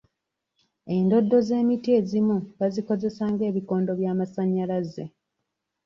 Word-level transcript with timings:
Endoddo 0.95 1.37
z'emiti 1.47 1.89
ezimu 1.99 2.37
bazikozesa 2.59 3.23
ng'ebikondo 3.31 3.91
by'amasannyalaze. 3.99 5.03